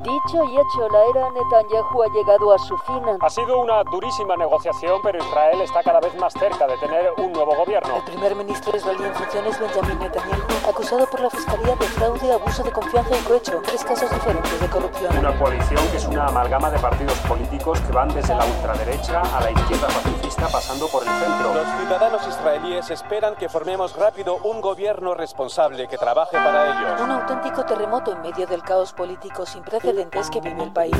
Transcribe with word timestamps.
Dicho 0.00 0.44
y 0.44 0.56
hecho, 0.56 0.88
la 0.88 1.04
era 1.10 1.30
Netanyahu 1.30 2.02
ha 2.02 2.08
llegado 2.08 2.54
a 2.54 2.58
su 2.58 2.76
fin. 2.78 3.02
Ha 3.20 3.28
sido 3.28 3.58
una 3.58 3.84
durísima 3.84 4.36
negociación, 4.36 5.00
pero 5.02 5.18
Israel 5.18 5.60
está 5.60 5.82
cada 5.82 6.00
vez 6.00 6.14
más 6.18 6.32
cerca 6.32 6.66
de 6.66 6.76
tener 6.78 7.12
un 7.18 7.32
nuevo 7.32 7.54
gobierno. 7.54 7.96
El 7.96 8.02
primer 8.02 8.34
ministro 8.34 8.74
israelí 8.76 9.04
en 9.04 9.14
funciones, 9.14 9.60
Benjamin 9.60 9.98
Netanyahu, 9.98 10.42
acusado 10.68 11.06
por 11.06 11.20
la 11.20 11.30
Fiscalía 11.30 11.76
de 11.76 11.86
fraude, 11.86 12.32
abuso 12.32 12.62
de 12.62 12.72
confianza 12.72 13.16
y 13.16 13.22
cohecho 13.22 13.60
tres 13.64 13.84
casos 13.84 14.10
diferentes 14.10 14.60
de 14.60 14.68
corrupción. 14.68 15.18
Una 15.18 15.38
coalición 15.38 15.86
que 15.88 15.96
es 15.98 16.06
una 16.06 16.26
amalgama 16.26 16.70
de 16.70 16.78
partidos 16.78 17.18
políticos 17.28 17.78
que 17.80 17.92
van 17.92 18.08
desde 18.08 18.34
la 18.34 18.44
ultraderecha 18.44 19.20
a 19.20 19.40
la 19.42 19.50
izquierda 19.50 19.88
pacifista 19.88 20.48
pasando 20.48 20.88
por 20.88 21.02
el 21.02 21.10
centro. 21.10 21.54
Los 21.54 21.68
ciudadanos 21.78 22.26
israelíes 22.26 22.90
esperan 22.90 23.36
que 23.36 23.48
formemos 23.48 23.94
rápido 23.96 24.38
un 24.44 24.60
gobierno 24.62 25.14
responsable 25.14 25.86
que 25.86 25.98
trabaje 25.98 26.36
para 26.38 26.66
ellos. 26.66 27.00
Un 27.00 27.10
auténtico 27.10 27.64
terremoto 27.64 28.12
en 28.12 28.22
medio 28.22 28.46
del 28.46 28.62
caos 28.62 28.92
político 28.92 29.44
sin 29.44 29.62
precedentes 29.62 29.81
que 29.82 30.40
vive 30.40 30.62
el 30.62 30.70
país. 30.70 30.94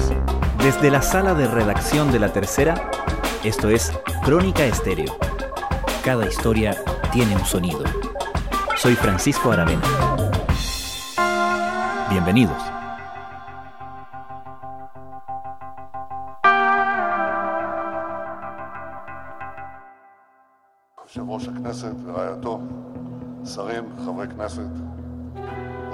Desde 0.59 0.91
la 0.91 1.03
sala 1.03 1.35
de 1.35 1.47
redacción 1.47 2.11
de 2.11 2.19
La 2.19 2.33
Tercera, 2.33 2.91
esto 3.45 3.69
es 3.69 3.93
Crónica 4.25 4.65
Estéreo. 4.65 5.17
Cada 6.05 6.27
historia 6.27 6.77
tiene 7.13 7.37
un 7.37 7.45
sonido. 7.45 7.85
Soy 8.77 8.97
Francisco 8.97 9.53
Aravena. 9.53 9.83
Bienvenidos. 12.11 12.61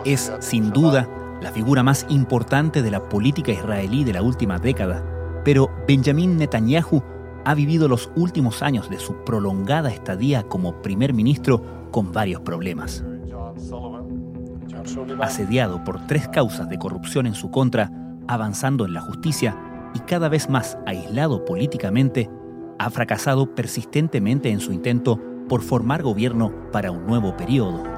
Es, 0.05 0.33
sin 0.41 0.73
duda, 0.73 1.07
la 1.41 1.53
figura 1.53 1.83
más 1.83 2.07
importante 2.09 2.83
de 2.83 2.91
la 2.91 3.09
política 3.09 3.53
israelí 3.53 4.05
de 4.05 4.13
la 4.13 4.23
última 4.23 4.59
década, 4.59 5.05
pero 5.45 5.71
Benjamin 5.87 6.37
Netanyahu 6.37 7.03
ha 7.45 7.55
vivido 7.55 7.89
los 7.89 8.11
últimos 8.17 8.63
años 8.63 8.91
de 8.91 8.99
su 8.99 9.25
prolongada 9.25 9.91
estadía 9.91 10.43
como 10.43 10.83
primer 10.83 11.15
ministro 11.15 11.91
con 11.91 12.13
varios 12.13 12.41
problemas. 12.43 13.05
Asediado 15.21 15.83
por 15.85 16.07
tres 16.07 16.29
causas 16.29 16.69
de 16.69 16.79
corrupción 16.79 17.27
en 17.27 17.35
su 17.35 17.51
contra, 17.51 17.91
avanzando 18.27 18.85
en 18.85 18.95
la 18.95 19.01
justicia 19.01 19.57
y 19.95 20.01
cada 20.01 20.29
vez 20.29 20.51
más 20.51 20.79
aislado 20.87 21.45
políticamente, 21.45 22.29
ha 22.79 22.91
fracasado 22.91 23.55
persistentemente 23.55 24.51
en 24.51 24.61
su 24.61 24.73
intento 24.73 25.21
por 25.49 25.63
formar 25.63 26.03
gobierno 26.03 26.53
para 26.71 26.91
un 26.91 27.07
nuevo 27.07 27.37
periodo. 27.37 27.98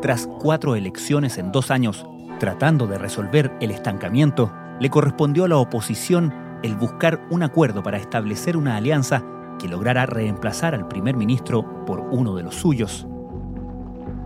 Tras 0.00 0.28
cuatro 0.28 0.76
elecciones 0.76 1.38
en 1.38 1.50
dos 1.50 1.72
años, 1.72 2.06
tratando 2.38 2.86
de 2.86 2.98
resolver 2.98 3.52
el 3.60 3.72
estancamiento, 3.72 4.52
le 4.78 4.90
correspondió 4.90 5.44
a 5.44 5.48
la 5.48 5.56
oposición 5.56 6.32
el 6.62 6.76
buscar 6.76 7.26
un 7.30 7.42
acuerdo 7.42 7.82
para 7.82 7.98
establecer 7.98 8.56
una 8.56 8.76
alianza 8.76 9.24
que 9.58 9.68
lograra 9.68 10.06
reemplazar 10.06 10.74
al 10.74 10.86
primer 10.86 11.16
ministro 11.16 11.84
por 11.84 12.00
uno 12.00 12.36
de 12.36 12.44
los 12.44 12.54
suyos. 12.54 13.08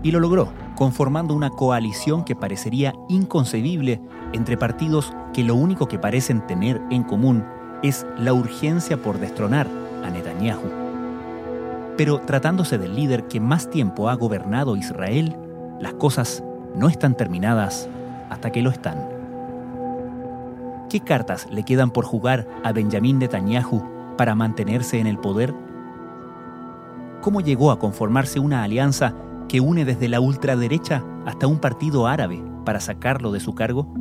Y 0.03 0.11
lo 0.11 0.21
logró, 0.21 0.53
conformando 0.77 1.35
una 1.35 1.49
coalición 1.49 2.25
que 2.25 2.37
parecería 2.37 2.93
inconcebible 3.09 4.01
entre 4.35 4.59
partidos 4.59 5.15
que 5.33 5.43
lo 5.43 5.55
único 5.55 5.89
que 5.89 5.99
parecen 5.99 6.47
tener 6.47 6.83
en 6.91 7.03
común 7.03 7.45
es 7.83 8.07
la 8.19 8.35
urgencia 8.35 8.99
por 8.99 9.19
destronar 9.19 9.67
a 10.05 10.11
Netanyahu. 10.11 10.71
Pero 11.97 12.21
tratándose 12.21 12.79
del 12.79 12.95
líder 12.95 13.27
que 13.27 13.41
más 13.41 13.71
tiempo 13.71 14.11
ha 14.11 14.15
gobernado 14.15 14.77
Israel, 14.77 15.37
las 15.83 15.95
cosas 15.95 16.45
no 16.77 16.89
están 16.89 17.17
terminadas 17.17 17.89
hasta 18.31 18.53
que 18.53 18.63
lo 18.63 18.71
están. 18.71 19.09
¿Qué 20.89 21.01
cartas 21.01 21.49
le 21.51 21.65
quedan 21.65 21.91
por 21.91 22.05
jugar 22.05 22.47
a 22.63 22.73
Benjamin 22.73 23.19
Netanyahu 23.19 23.83
para 24.17 24.37
mantenerse 24.37 25.01
en 25.01 25.09
el 25.09 25.19
poder? 25.19 25.53
¿Cómo 27.21 27.41
llegó 27.41 27.73
a 27.73 27.81
conformarse 27.81 28.39
una 28.39 28.63
alianza 28.63 29.15
que 29.49 29.61
une 29.61 29.85
desde 29.85 30.09
la 30.09 30.21
ultraderecha 30.21 31.03
hasta 31.27 31.49
un 31.49 31.59
partido 31.59 32.07
árabe 32.07 32.43
para 32.65 32.79
sacarlo 32.79 33.33
de 33.33 33.41
su 33.41 33.55
cargo? 33.57 33.93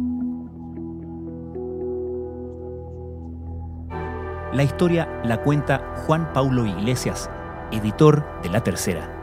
La 4.54 4.64
historia 4.64 5.10
la 5.24 5.42
cuenta 5.42 5.82
Juan 6.06 6.32
Paulo 6.32 6.66
Iglesias, 6.66 7.30
editor 7.72 8.24
de 8.44 8.50
La 8.50 8.62
Tercera. 8.62 9.21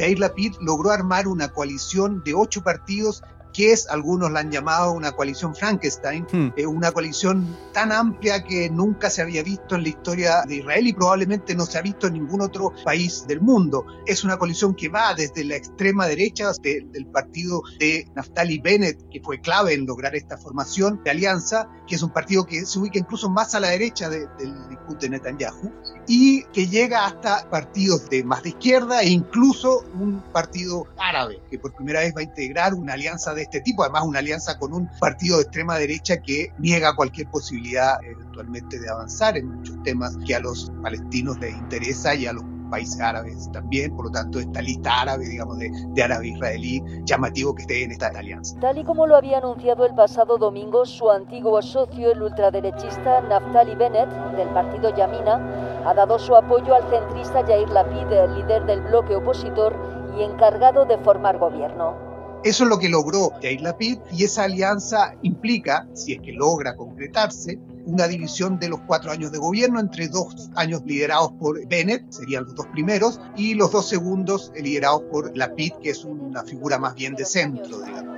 Jair 0.00 0.18
Lapid 0.18 0.54
logró 0.60 0.90
armar 0.90 1.28
una 1.28 1.48
coalición 1.48 2.22
de 2.24 2.32
ocho 2.32 2.62
partidos 2.62 3.22
que 3.52 3.72
es, 3.72 3.88
algunos 3.88 4.30
la 4.30 4.40
han 4.40 4.50
llamado 4.50 4.92
una 4.92 5.12
coalición 5.12 5.54
Frankenstein, 5.54 6.26
hmm. 6.30 6.52
eh, 6.56 6.66
una 6.66 6.92
coalición 6.92 7.56
tan 7.72 7.92
amplia 7.92 8.44
que 8.44 8.70
nunca 8.70 9.10
se 9.10 9.22
había 9.22 9.42
visto 9.42 9.74
en 9.74 9.82
la 9.82 9.88
historia 9.88 10.42
de 10.46 10.56
Israel 10.56 10.86
y 10.86 10.92
probablemente 10.92 11.54
no 11.54 11.66
se 11.66 11.78
ha 11.78 11.82
visto 11.82 12.06
en 12.06 12.14
ningún 12.14 12.40
otro 12.40 12.72
país 12.84 13.26
del 13.26 13.40
mundo. 13.40 13.86
Es 14.06 14.24
una 14.24 14.38
coalición 14.38 14.74
que 14.74 14.88
va 14.88 15.14
desde 15.14 15.44
la 15.44 15.56
extrema 15.56 16.06
derecha 16.06 16.52
del 16.62 17.06
partido 17.06 17.62
de 17.78 18.06
Naftali 18.14 18.58
Bennett, 18.58 19.08
que 19.10 19.20
fue 19.20 19.40
clave 19.40 19.74
en 19.74 19.86
lograr 19.86 20.14
esta 20.14 20.36
formación 20.36 21.02
de 21.04 21.10
alianza, 21.10 21.68
que 21.86 21.96
es 21.96 22.02
un 22.02 22.10
partido 22.10 22.44
que 22.46 22.64
se 22.64 22.78
ubica 22.78 22.98
incluso 22.98 23.30
más 23.30 23.54
a 23.54 23.60
la 23.60 23.68
derecha 23.68 24.08
del 24.08 24.28
Likud 24.68 24.96
de 24.98 25.10
Netanyahu, 25.10 25.72
y 26.06 26.44
que 26.44 26.66
llega 26.66 27.06
hasta 27.06 27.48
partidos 27.50 28.08
de 28.10 28.24
más 28.24 28.42
de 28.42 28.50
izquierda 28.50 29.02
e 29.02 29.08
incluso 29.08 29.84
un 29.94 30.20
partido 30.32 30.86
árabe, 30.98 31.40
que 31.50 31.58
por 31.58 31.74
primera 31.74 32.00
vez 32.00 32.14
va 32.14 32.20
a 32.20 32.24
integrar 32.24 32.74
una 32.74 32.94
alianza 32.94 33.34
de 33.34 33.39
este 33.42 33.60
tipo, 33.60 33.82
además 33.82 34.04
una 34.04 34.18
alianza 34.20 34.58
con 34.58 34.72
un 34.72 34.88
partido 34.98 35.36
de 35.36 35.42
extrema 35.42 35.76
derecha 35.76 36.18
que 36.18 36.52
niega 36.58 36.94
cualquier 36.94 37.28
posibilidad 37.28 38.02
eventualmente 38.04 38.78
de 38.78 38.88
avanzar 38.88 39.36
en 39.36 39.48
muchos 39.56 39.82
temas 39.82 40.16
que 40.26 40.34
a 40.34 40.40
los 40.40 40.70
palestinos 40.82 41.38
les 41.40 41.54
interesa 41.56 42.14
y 42.14 42.26
a 42.26 42.32
los 42.32 42.44
países 42.70 43.00
árabes 43.00 43.50
también, 43.52 43.94
por 43.94 44.06
lo 44.06 44.10
tanto 44.12 44.38
esta 44.38 44.62
lista 44.62 45.02
árabe, 45.02 45.26
digamos, 45.26 45.58
de, 45.58 45.70
de 45.88 46.02
árabe-israelí, 46.02 46.82
llamativo 47.04 47.54
que 47.54 47.62
esté 47.62 47.84
en 47.84 47.90
esta 47.90 48.06
alianza. 48.08 48.58
Tal 48.60 48.78
y 48.78 48.84
como 48.84 49.06
lo 49.06 49.16
había 49.16 49.38
anunciado 49.38 49.84
el 49.84 49.94
pasado 49.94 50.38
domingo 50.38 50.86
su 50.86 51.10
antiguo 51.10 51.60
socio, 51.60 52.12
el 52.12 52.22
ultraderechista 52.22 53.20
Naftali 53.22 53.74
Bennett, 53.74 54.08
del 54.36 54.48
partido 54.50 54.94
Yamina, 54.96 55.40
ha 55.84 55.94
dado 55.94 56.18
su 56.18 56.34
apoyo 56.34 56.74
al 56.74 56.88
centrista 56.88 57.44
Yair 57.46 57.68
Lapid, 57.70 58.12
el 58.12 58.34
líder 58.36 58.64
del 58.64 58.80
bloque 58.82 59.16
opositor 59.16 59.74
y 60.16 60.22
encargado 60.22 60.84
de 60.84 60.96
formar 60.98 61.38
gobierno. 61.38 62.09
Eso 62.42 62.64
es 62.64 62.70
lo 62.70 62.78
que 62.78 62.88
logró 62.88 63.38
Yair 63.42 63.60
Lapid 63.60 63.98
y 64.12 64.24
esa 64.24 64.44
alianza 64.44 65.14
implica, 65.20 65.86
si 65.92 66.14
es 66.14 66.22
que 66.22 66.32
logra 66.32 66.74
concretarse, 66.74 67.58
una 67.84 68.08
división 68.08 68.58
de 68.58 68.70
los 68.70 68.80
cuatro 68.86 69.10
años 69.10 69.30
de 69.30 69.36
gobierno 69.36 69.78
entre 69.78 70.08
dos 70.08 70.48
años 70.54 70.82
liderados 70.86 71.32
por 71.32 71.66
Bennett, 71.66 72.10
serían 72.10 72.44
los 72.44 72.54
dos 72.54 72.66
primeros, 72.68 73.20
y 73.36 73.52
los 73.54 73.70
dos 73.72 73.86
segundos 73.88 74.52
liderados 74.54 75.02
por 75.10 75.36
Lapid, 75.36 75.72
que 75.82 75.90
es 75.90 76.02
una 76.04 76.42
figura 76.42 76.78
más 76.78 76.94
bien 76.94 77.14
de 77.14 77.26
centro, 77.26 77.82
digamos. 77.82 78.16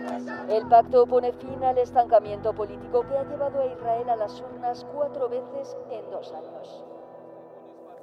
El 0.48 0.68
pacto 0.68 1.04
pone 1.06 1.32
fin 1.32 1.64
al 1.64 1.78
estancamiento 1.78 2.54
político 2.54 3.04
que 3.08 3.16
ha 3.16 3.24
llevado 3.24 3.60
a 3.60 3.66
Israel 3.66 4.08
a 4.08 4.16
las 4.16 4.40
urnas 4.40 4.86
cuatro 4.94 5.28
veces 5.28 5.76
en 5.90 6.10
dos 6.12 6.32
años. 6.32 6.84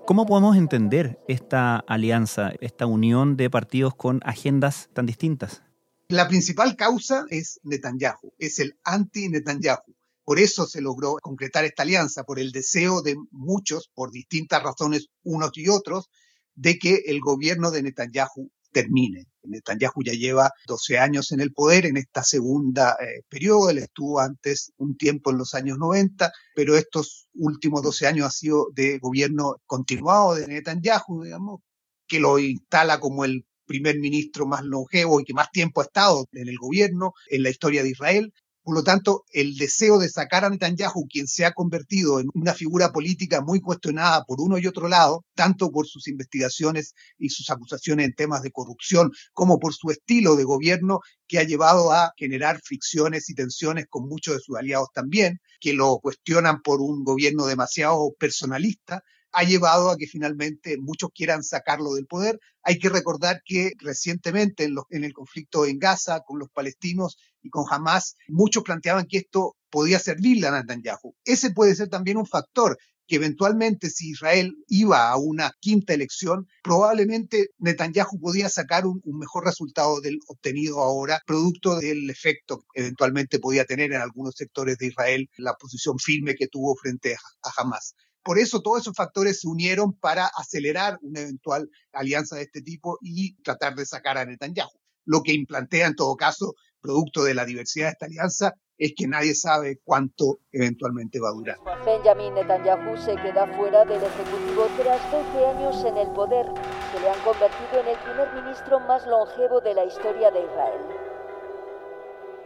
¿Cómo 0.06 0.26
podemos 0.26 0.58
entender 0.58 1.20
esta 1.28 1.78
alianza, 1.78 2.52
esta 2.60 2.88
unión 2.88 3.38
de 3.38 3.50
partidos 3.50 3.96
con 3.96 4.20
agendas 4.26 4.90
tan 4.94 5.06
distintas? 5.06 5.64
La 6.12 6.28
principal 6.28 6.76
causa 6.76 7.26
es 7.30 7.60
Netanyahu, 7.62 8.34
es 8.40 8.58
el 8.58 8.80
anti-Netanyahu. 8.84 9.94
Por 10.26 10.40
eso 10.40 10.66
se 10.66 10.82
logró 10.82 11.18
concretar 11.22 11.66
esta 11.66 11.84
alianza, 11.84 12.24
por 12.24 12.40
el 12.40 12.52
deseo 12.52 13.04
de 13.04 13.16
muchos, 13.30 13.92
por 13.94 14.10
distintas 14.10 14.64
razones, 14.64 15.10
unos 15.22 15.52
y 15.54 15.70
otros, 15.70 16.10
de 16.56 16.80
que 16.80 17.04
el 17.06 17.20
gobierno 17.20 17.70
de 17.70 17.84
Netanyahu 17.84 18.50
termine. 18.72 19.28
Netanyahu 19.44 20.02
ya 20.04 20.14
lleva 20.14 20.50
12 20.66 20.98
años 20.98 21.32
en 21.32 21.42
el 21.42 21.54
poder 21.54 21.86
en 21.86 21.98
esta 21.98 22.24
segunda 22.24 22.98
eh, 23.00 23.22
periodo, 23.30 23.70
él 23.70 23.78
estuvo 23.78 24.20
antes 24.20 24.72
un 24.78 24.98
tiempo 24.98 25.30
en 25.30 25.38
los 25.38 25.54
años 25.54 25.78
90, 25.78 26.32
pero 26.56 26.76
estos 26.76 27.28
últimos 27.36 27.84
12 27.84 28.08
años 28.08 28.26
ha 28.26 28.32
sido 28.32 28.70
de 28.74 28.98
gobierno 28.98 29.58
continuado 29.68 30.34
de 30.34 30.48
Netanyahu, 30.48 31.24
digamos, 31.24 31.62
que 32.08 32.20
lo 32.20 32.40
instala 32.40 33.00
como 33.00 33.26
el 33.26 33.46
primer 33.70 34.00
ministro 34.00 34.48
más 34.48 34.64
longevo 34.64 35.20
y 35.20 35.24
que 35.24 35.36
más 35.36 35.52
tiempo 35.52 35.80
ha 35.80 35.84
estado 35.84 36.26
en 36.34 36.50
el 36.50 36.58
gobierno 36.58 37.14
en 37.30 37.44
la 37.44 37.52
historia 37.52 37.84
de 37.84 37.92
Israel. 37.92 38.34
Por 38.64 38.76
lo 38.76 38.84
tanto, 38.84 39.26
el 39.32 39.56
deseo 39.56 40.00
de 40.00 40.10
sacar 40.10 40.44
a 40.44 40.50
Netanyahu, 40.50 41.08
quien 41.08 41.28
se 41.28 41.46
ha 41.46 41.54
convertido 41.54 42.20
en 42.20 42.28
una 42.34 42.54
figura 42.54 42.92
política 42.92 43.42
muy 43.42 43.62
cuestionada 43.62 44.24
por 44.26 44.42
uno 44.42 44.58
y 44.58 44.68
otro 44.68 44.88
lado, 44.88 45.24
tanto 45.36 45.72
por 45.72 45.88
sus 45.88 46.08
investigaciones 46.08 46.94
y 47.18 47.30
sus 47.30 47.50
acusaciones 47.52 48.08
en 48.08 48.14
temas 48.14 48.42
de 48.42 48.52
corrupción, 48.52 49.12
como 49.34 49.60
por 49.60 49.74
su 49.74 49.92
estilo 49.92 50.36
de 50.36 50.44
gobierno, 50.44 51.00
que 51.28 51.40
ha 51.40 51.44
llevado 51.44 51.92
a 51.92 52.12
generar 52.18 52.60
fricciones 52.64 53.30
y 53.30 53.36
tensiones 53.36 53.86
con 53.88 54.08
muchos 54.08 54.36
de 54.36 54.42
sus 54.42 54.58
aliados 54.58 54.90
también, 54.94 55.40
que 55.60 55.74
lo 55.74 56.00
cuestionan 56.00 56.62
por 56.62 56.82
un 56.82 57.04
gobierno 57.04 57.46
demasiado 57.46 58.14
personalista, 58.20 59.04
ha 59.32 59.44
llevado 59.44 59.90
a 59.90 59.98
que 59.98 60.08
finalmente 60.08 60.78
muchos 60.78 61.10
quieran 61.14 61.44
sacarlo 61.44 61.94
del 61.94 62.08
poder. 62.08 62.40
Hay 62.64 62.80
que 62.80 62.90
recordar 62.90 63.42
que 63.46 63.74
recientemente 63.80 64.66
en, 64.90 65.04
el 65.04 65.14
conflicto 65.14 65.66
en 65.66 65.80
Gaza 65.80 66.22
con 66.22 66.40
los 66.40 66.50
palestinos 66.50 67.18
y 67.42 67.50
con 67.50 67.66
Hamas, 67.70 68.16
muchos 68.28 68.64
planteaban 68.64 69.06
que 69.06 69.18
esto 69.20 69.56
podía 69.70 70.00
servirle 70.00 70.48
a 70.48 70.52
Netanyahu. 70.52 71.16
Ese 71.26 71.52
puede 71.52 71.76
ser 71.76 71.90
también 71.90 72.18
un 72.18 72.26
factor 72.26 72.78
que 73.08 73.16
eventualmente 73.16 73.90
si 73.90 74.12
Israel 74.12 74.56
iba 74.68 75.10
a 75.10 75.18
una 75.18 75.52
quinta 75.60 75.96
elección, 75.96 76.48
probablemente 76.62 77.48
Netanyahu 77.58 78.20
podía 78.20 78.50
sacar 78.50 78.86
un, 78.86 79.02
mejor 79.04 79.46
resultado 79.46 80.00
del 80.00 80.20
obtenido 80.28 80.80
ahora, 80.80 81.20
producto 81.26 81.80
del 81.80 82.08
efecto 82.10 82.64
que 82.72 82.82
eventualmente 82.82 83.40
podía 83.40 83.66
tener 83.66 83.92
en 83.92 84.02
algunos 84.02 84.36
sectores 84.36 84.78
de 84.78 84.88
Israel 84.88 85.28
la 85.38 85.56
posición 85.56 85.98
firme 85.98 86.36
que 86.36 86.48
tuvo 86.48 86.76
frente 86.76 87.16
a 87.16 87.52
Hamas. 87.58 87.96
Por 88.30 88.38
eso 88.38 88.62
todos 88.62 88.82
esos 88.82 88.96
factores 88.96 89.40
se 89.40 89.48
unieron 89.48 89.92
para 89.92 90.28
acelerar 90.28 91.00
una 91.02 91.22
eventual 91.22 91.68
alianza 91.92 92.36
de 92.36 92.44
este 92.44 92.62
tipo 92.62 93.00
y 93.02 93.42
tratar 93.42 93.74
de 93.74 93.88
sacar 93.88 94.20
a 94.20 94.26
Netanyahu. 94.26 94.70
Lo 95.06 95.24
que 95.24 95.34
implantea 95.34 95.88
en 95.88 95.96
todo 95.96 96.16
caso, 96.16 96.54
producto 96.80 97.24
de 97.24 97.34
la 97.34 97.44
diversidad 97.44 97.88
de 97.88 97.92
esta 97.94 98.06
alianza, 98.06 98.54
es 98.78 98.94
que 98.96 99.08
nadie 99.08 99.34
sabe 99.34 99.80
cuánto 99.84 100.42
eventualmente 100.52 101.20
va 101.20 101.30
a 101.30 101.32
durar. 101.32 101.58
Benjamin 101.84 102.36
Netanyahu 102.36 102.98
se 102.98 103.16
queda 103.16 103.48
fuera 103.58 103.84
del 103.86 104.04
Ejecutivo 104.04 104.68
tras 104.78 105.02
12 105.12 105.46
años 105.48 105.84
en 105.86 105.98
el 105.98 106.14
poder, 106.14 106.46
que 106.94 107.00
le 107.00 107.10
han 107.10 107.20
convertido 107.22 107.82
en 107.82 107.88
el 107.88 107.98
primer 107.98 108.32
ministro 108.36 108.80
más 108.82 109.08
longevo 109.08 109.60
de 109.62 109.74
la 109.74 109.86
historia 109.86 110.30
de 110.30 110.42
Israel. 110.42 111.09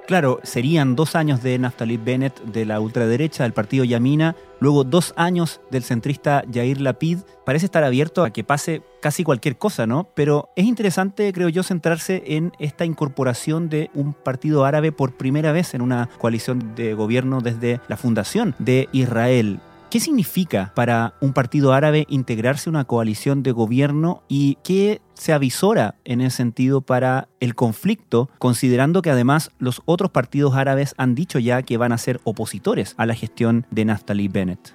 Claro, 0.06 0.42
serían 0.44 0.98
dos 0.98 1.16
años 1.16 1.42
de 1.42 1.58
Naftali 1.58 1.96
Bennett 1.96 2.38
de 2.44 2.66
la 2.66 2.82
ultraderecha 2.82 3.44
del 3.44 3.54
partido 3.54 3.86
Yamina, 3.86 4.36
luego 4.60 4.84
dos 4.84 5.14
años 5.16 5.62
del 5.72 5.84
centrista 5.84 6.44
Yair 6.50 6.82
Lapid. 6.82 7.20
Parece 7.46 7.66
estar 7.66 7.86
abierto 7.86 8.26
a 8.26 8.32
que 8.32 8.44
pase 8.44 8.82
casi 9.02 9.24
cualquier 9.24 9.58
cosa, 9.58 9.88
¿no? 9.88 10.10
Pero 10.14 10.50
es 10.58 10.66
interesante, 10.66 11.32
creo 11.32 11.48
yo, 11.48 11.64
centrarse 11.64 12.22
en 12.26 12.52
esta 12.60 12.84
incorporación 12.84 13.70
de 13.70 13.92
un 13.94 14.14
partido 14.14 14.66
árabe 14.66 14.92
por 14.92 15.14
primera 15.16 15.54
vez 15.54 15.74
en 15.74 15.82
una 15.82 16.10
coalición 16.18 16.76
de 16.76 16.94
gobierno 16.94 17.40
desde 17.40 17.80
la 17.88 17.96
fundación 17.96 18.56
de 18.60 18.90
Israel. 18.92 19.62
¿Qué 19.94 20.00
significa 20.00 20.74
para 20.74 21.14
un 21.22 21.34
partido 21.34 21.72
árabe 21.72 22.08
integrarse 22.10 22.68
a 22.68 22.72
una 22.72 22.86
coalición 22.86 23.44
de 23.44 23.52
gobierno 23.52 24.24
y 24.28 24.58
qué 24.64 25.04
se 25.14 25.34
avisora 25.34 26.00
en 26.04 26.20
ese 26.20 26.38
sentido 26.38 26.82
para 26.82 27.30
el 27.40 27.54
conflicto, 27.54 28.28
considerando 28.40 29.04
que 29.04 29.12
además 29.12 29.52
los 29.60 29.84
otros 29.86 30.10
partidos 30.10 30.56
árabes 30.56 30.96
han 30.98 31.14
dicho 31.14 31.38
ya 31.38 31.62
que 31.62 31.78
van 31.78 31.92
a 31.92 32.00
ser 32.00 32.20
opositores 32.24 32.96
a 32.98 33.06
la 33.06 33.14
gestión 33.14 33.68
de 33.70 33.86
Naftali 33.86 34.30
Bennett? 34.30 34.74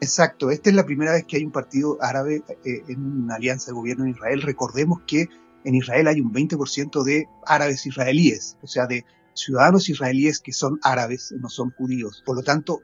Exacto, 0.00 0.52
esta 0.52 0.70
es 0.70 0.76
la 0.76 0.86
primera 0.86 1.14
vez 1.14 1.24
que 1.24 1.38
hay 1.38 1.44
un 1.44 1.50
partido 1.50 1.98
árabe 2.00 2.44
eh, 2.64 2.84
en 2.86 3.24
una 3.24 3.34
alianza 3.34 3.72
de 3.72 3.74
gobierno 3.74 4.04
en 4.04 4.10
Israel. 4.10 4.40
Recordemos 4.40 5.00
que 5.04 5.26
en 5.64 5.74
Israel 5.74 6.06
hay 6.06 6.20
un 6.20 6.32
20% 6.32 7.02
de 7.02 7.26
árabes 7.44 7.86
israelíes, 7.86 8.56
o 8.62 8.68
sea, 8.68 8.86
de 8.86 9.04
ciudadanos 9.34 9.88
israelíes 9.88 10.38
que 10.38 10.52
son 10.52 10.78
árabes, 10.84 11.34
no 11.40 11.48
son 11.48 11.72
judíos. 11.72 12.22
Por 12.24 12.36
lo 12.36 12.44
tanto, 12.44 12.82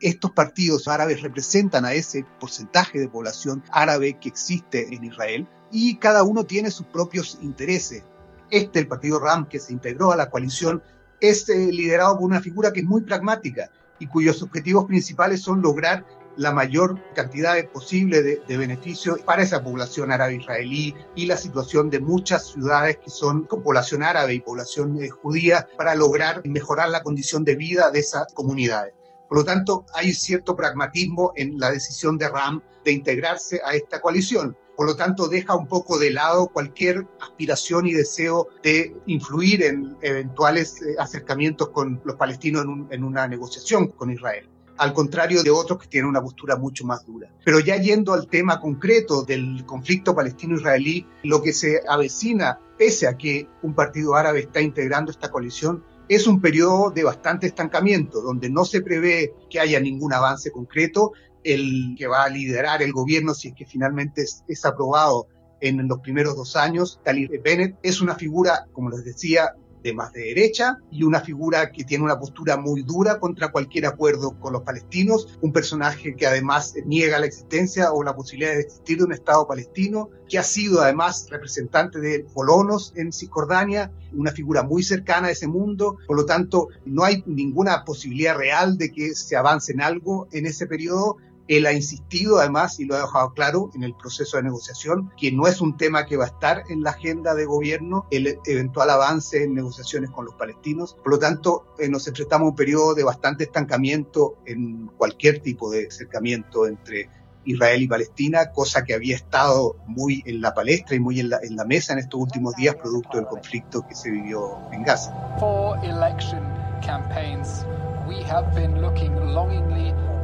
estos 0.00 0.30
partidos 0.32 0.88
árabes 0.88 1.22
representan 1.22 1.84
a 1.84 1.92
ese 1.92 2.24
porcentaje 2.38 2.98
de 2.98 3.08
población 3.08 3.62
árabe 3.70 4.18
que 4.20 4.28
existe 4.28 4.94
en 4.94 5.04
Israel 5.04 5.46
y 5.70 5.96
cada 5.96 6.22
uno 6.22 6.44
tiene 6.44 6.70
sus 6.70 6.86
propios 6.86 7.38
intereses. 7.42 8.04
Este, 8.50 8.78
el 8.78 8.88
partido 8.88 9.18
RAM, 9.18 9.48
que 9.48 9.58
se 9.58 9.72
integró 9.72 10.12
a 10.12 10.16
la 10.16 10.30
coalición, 10.30 10.82
es 11.20 11.48
eh, 11.48 11.70
liderado 11.72 12.16
por 12.16 12.24
una 12.24 12.40
figura 12.40 12.72
que 12.72 12.80
es 12.80 12.86
muy 12.86 13.02
pragmática 13.02 13.70
y 13.98 14.06
cuyos 14.06 14.42
objetivos 14.42 14.86
principales 14.86 15.42
son 15.42 15.60
lograr 15.60 16.04
la 16.36 16.52
mayor 16.52 17.00
cantidad 17.14 17.56
posible 17.66 18.22
de, 18.22 18.56
beneficios 18.56 19.18
para 19.22 19.42
esa 19.42 19.62
población 19.62 20.12
árabe 20.12 20.36
israelí 20.36 20.94
y 21.16 21.26
la 21.26 21.36
situación 21.36 21.90
de 21.90 21.98
muchas 21.98 22.46
ciudades 22.52 22.98
que 22.98 23.10
son 23.10 23.42
con 23.42 23.64
población 23.64 24.04
árabe 24.04 24.34
y 24.34 24.40
población 24.40 25.02
eh, 25.02 25.08
judía 25.08 25.68
para 25.76 25.96
lograr 25.96 26.42
mejorar 26.46 26.90
la 26.90 27.02
condición 27.02 27.42
de 27.44 27.56
vida 27.56 27.90
de 27.90 27.98
esas 27.98 28.32
comunidades. 28.34 28.94
Por 29.28 29.38
lo 29.38 29.44
tanto, 29.44 29.84
hay 29.94 30.12
cierto 30.12 30.56
pragmatismo 30.56 31.32
en 31.36 31.58
la 31.58 31.70
decisión 31.70 32.16
de 32.16 32.28
RAM 32.28 32.62
de 32.84 32.92
integrarse 32.92 33.60
a 33.64 33.74
esta 33.74 34.00
coalición. 34.00 34.56
Por 34.78 34.86
lo 34.86 34.96
tanto, 34.96 35.26
deja 35.26 35.56
un 35.56 35.66
poco 35.66 35.98
de 35.98 36.12
lado 36.12 36.46
cualquier 36.46 37.04
aspiración 37.20 37.86
y 37.86 37.92
deseo 37.92 38.46
de 38.62 38.94
influir 39.06 39.64
en 39.64 39.96
eventuales 40.02 40.80
eh, 40.80 40.94
acercamientos 40.98 41.70
con 41.70 42.00
los 42.04 42.14
palestinos 42.14 42.64
en, 42.90 43.02
una 43.04 43.26
negociación 43.26 43.88
con 43.88 44.12
Israel 44.12 44.48
al 44.76 44.92
contrario 44.92 45.42
de 45.42 45.50
otros 45.50 45.80
que 45.80 45.88
tienen 45.88 46.08
una 46.08 46.22
postura 46.22 46.54
mucho 46.54 46.86
más 46.86 47.04
dura. 47.04 47.28
Pero 47.44 47.58
ya 47.58 47.76
yendo 47.78 48.12
al 48.12 48.28
tema 48.28 48.60
concreto 48.60 49.24
del 49.24 49.66
conflicto 49.66 50.14
palestino-israelí, 50.14 51.04
lo 51.24 51.42
que 51.42 51.52
se 51.52 51.82
avecina, 51.88 52.60
pese 52.78 53.08
a 53.08 53.16
que 53.16 53.48
un 53.62 53.74
partido 53.74 54.14
árabe 54.14 54.38
está 54.38 54.60
integrando 54.60 55.10
esta 55.10 55.32
coalición, 55.32 55.82
es 56.08 56.26
un 56.26 56.40
periodo 56.40 56.90
de 56.90 57.04
bastante 57.04 57.46
estancamiento, 57.46 58.20
donde 58.20 58.48
no 58.48 58.64
se 58.64 58.80
prevé 58.80 59.34
que 59.50 59.60
haya 59.60 59.80
ningún 59.80 60.12
avance 60.12 60.50
concreto. 60.50 61.12
El 61.44 61.94
que 61.96 62.06
va 62.06 62.24
a 62.24 62.28
liderar 62.28 62.82
el 62.82 62.92
gobierno, 62.92 63.34
si 63.34 63.48
es 63.48 63.54
que 63.54 63.64
finalmente 63.64 64.22
es, 64.22 64.64
aprobado 64.64 65.28
en 65.60 65.86
los 65.86 66.00
primeros 66.00 66.36
dos 66.36 66.56
años, 66.56 67.00
Talib 67.04 67.42
Bennett, 67.42 67.76
es 67.82 68.00
una 68.00 68.14
figura, 68.14 68.66
como 68.72 68.90
les 68.90 69.04
decía, 69.04 69.54
de 69.82 69.94
más 69.94 70.12
de 70.12 70.20
derecha 70.22 70.78
y 70.90 71.02
una 71.02 71.20
figura 71.20 71.70
que 71.72 71.84
tiene 71.84 72.04
una 72.04 72.18
postura 72.18 72.56
muy 72.56 72.82
dura 72.82 73.18
contra 73.18 73.50
cualquier 73.50 73.86
acuerdo 73.86 74.38
con 74.38 74.52
los 74.52 74.62
palestinos, 74.62 75.38
un 75.40 75.52
personaje 75.52 76.14
que 76.16 76.26
además 76.26 76.74
niega 76.86 77.18
la 77.18 77.26
existencia 77.26 77.92
o 77.92 78.02
la 78.02 78.14
posibilidad 78.14 78.52
de 78.52 78.60
existir 78.60 78.98
de 78.98 79.04
un 79.04 79.12
Estado 79.12 79.46
palestino, 79.46 80.10
que 80.28 80.38
ha 80.38 80.42
sido 80.42 80.82
además 80.82 81.26
representante 81.30 82.00
de 82.00 82.26
colonos 82.34 82.92
en 82.96 83.12
Cisjordania, 83.12 83.90
una 84.12 84.32
figura 84.32 84.62
muy 84.62 84.82
cercana 84.82 85.28
a 85.28 85.30
ese 85.30 85.46
mundo, 85.46 85.98
por 86.06 86.16
lo 86.16 86.26
tanto 86.26 86.68
no 86.84 87.04
hay 87.04 87.22
ninguna 87.26 87.84
posibilidad 87.84 88.36
real 88.36 88.78
de 88.78 88.90
que 88.90 89.14
se 89.14 89.36
avance 89.36 89.72
en 89.72 89.80
algo 89.80 90.28
en 90.32 90.46
ese 90.46 90.66
periodo 90.66 91.16
él 91.48 91.66
ha 91.66 91.72
insistido 91.72 92.38
además 92.38 92.78
y 92.78 92.84
lo 92.84 92.94
ha 92.94 93.00
dejado 93.00 93.32
claro 93.32 93.70
en 93.74 93.82
el 93.82 93.94
proceso 93.94 94.36
de 94.36 94.44
negociación 94.44 95.10
que 95.16 95.32
no 95.32 95.46
es 95.46 95.60
un 95.60 95.76
tema 95.76 96.06
que 96.06 96.16
va 96.16 96.24
a 96.24 96.28
estar 96.28 96.62
en 96.68 96.82
la 96.82 96.90
agenda 96.90 97.34
de 97.34 97.46
gobierno 97.46 98.06
el 98.10 98.38
eventual 98.46 98.90
avance 98.90 99.42
en 99.42 99.54
negociaciones 99.54 100.10
con 100.10 100.26
los 100.26 100.34
palestinos. 100.34 100.94
Por 101.02 101.12
lo 101.12 101.18
tanto, 101.18 101.74
eh, 101.78 101.88
nos 101.88 102.06
enfrentamos 102.06 102.46
a 102.46 102.50
un 102.50 102.56
periodo 102.56 102.94
de 102.94 103.02
bastante 103.02 103.44
estancamiento 103.44 104.36
en 104.44 104.88
cualquier 104.96 105.40
tipo 105.40 105.70
de 105.70 105.86
acercamiento 105.86 106.66
entre 106.66 107.08
Israel 107.44 107.80
y 107.80 107.88
Palestina, 107.88 108.50
cosa 108.52 108.84
que 108.84 108.92
había 108.92 109.16
estado 109.16 109.76
muy 109.86 110.22
en 110.26 110.42
la 110.42 110.52
palestra 110.52 110.96
y 110.96 111.00
muy 111.00 111.18
en 111.18 111.30
la, 111.30 111.38
en 111.42 111.56
la 111.56 111.64
mesa 111.64 111.94
en 111.94 112.00
estos 112.00 112.20
últimos 112.20 112.54
días 112.56 112.74
producto 112.74 113.16
del 113.16 113.26
conflicto 113.26 113.86
que 113.88 113.94
se 113.94 114.10
vivió 114.10 114.58
en 114.70 114.82
Gaza. 114.82 115.12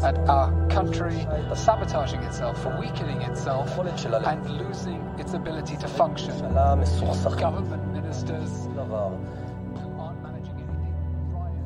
At 0.04 0.18
our 0.28 0.52
country 0.68 1.26
sabotaging 1.54 2.22
itself, 2.22 2.64
weakening 2.78 3.22
itself, 3.22 3.70
and 3.78 4.50
losing 4.50 5.00
its 5.18 5.32
ability 5.34 5.76
to 5.78 5.88
function. 5.88 6.34
Government 7.38 7.86
ministers 7.92 8.68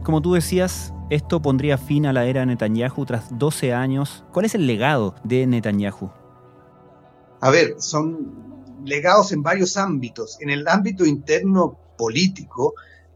Como 0.04 0.22
tú 0.22 0.34
decías, 0.34 0.94
esto 1.10 1.42
pondría 1.42 1.76
fin 1.76 2.06
a 2.06 2.12
la 2.12 2.24
era 2.24 2.46
Netanyahu 2.46 3.04
tras 3.04 3.36
12 3.36 3.74
años. 3.74 4.24
¿Cuál 4.32 4.46
es 4.46 4.54
el 4.54 4.66
legado 4.66 5.14
de 5.24 5.46
Netanyahu? 5.46 6.10
A 7.40 7.50
ver, 7.50 7.74
son 7.78 8.74
legados 8.84 9.32
en 9.32 9.42
varios 9.42 9.76
ámbitos. 9.76 10.40
En 10.40 10.50
el 10.50 10.66
ámbito 10.68 11.04
interno 11.04 11.78
político, 11.98 12.74